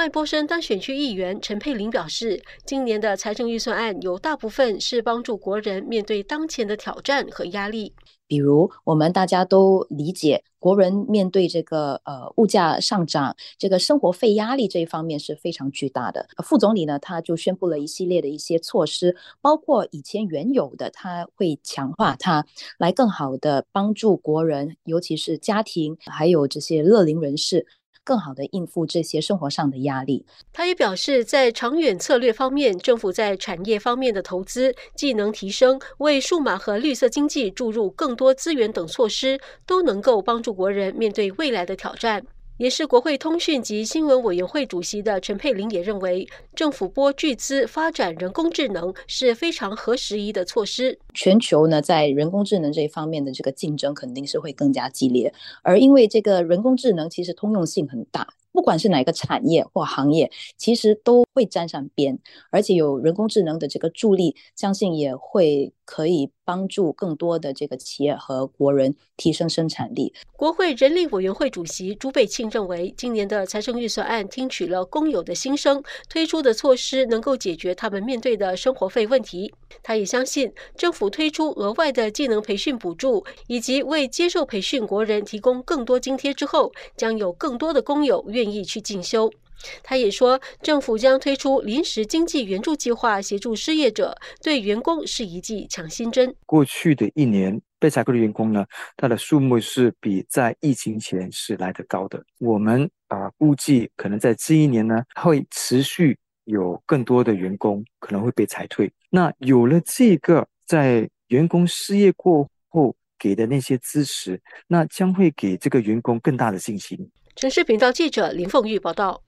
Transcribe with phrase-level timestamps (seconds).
[0.00, 7.92] 麦波生当选区议员陈佩玲表示，今年的财政预算案有大部分是帮助国人面对当前的挑战和压力。
[8.26, 16.26] 比如，我们大家都理解，国人面对这个呃物价上涨，这个生活费压力这一方面是非常巨大的。
[16.42, 22.46] 副总理呢，他就宣布了一系列的一些措施，包括以前原有的，他会强化它，
[22.78, 27.66] 来更好的帮助国人，尤其是家庭，还有这些乐龄人士。
[28.10, 30.26] 更好的应付这些生活上的压力。
[30.52, 42.26] 他也表示，在长远策略方面，政府在产业方面的投资、技能提升、为数码和绿色经济注入更多资源等措施，都能够帮助国人面对未来的挑战。
[42.60, 50.98] 也是国会通讯及新闻委员会主席的陈佩玲也认为，政府拨巨资发展人工智能是非常合时宜的措施。
[51.14, 58.28] 全球呢，在人工智能这一方面的这个竞争肯定是会更加激烈，而因为这个人工智能其实通用性很大。
[58.52, 62.18] 不管是哪个产业或行业，其实都会沾上边，
[62.50, 70.12] 而且有人工智能的这个助力，相信也会可以帮助更多的这个企业和国人提升生产力。
[70.36, 79.54] 国会人力委员会主席朱贝庆认为，今年的财政预算案听取了工友的心声，推出的措施能够解决他们面对的生活费问题。
[79.80, 89.30] 他也相信，政府推出额外的技能培训补助，以及为接受培训国人提供更多津贴之后，将有更多的工友愿意去进修。
[89.82, 96.34] 他也说，政府将推出临时经济援助计划，协助失业者，对员工是一剂强心针。
[96.46, 98.64] 过去的一年被裁雇的员工呢，
[98.96, 102.22] 他的数目是比在疫情前是来得高的。
[102.38, 106.18] 我们啊估计，可能在这一年呢，会持续。
[106.44, 116.98] 有更多的员工可能会被裁退，那有了这个在员工失业过后给的那些支持，那将会给这个员工更大的信心。
[117.36, 119.22] 城市频道记者林凤玉报道。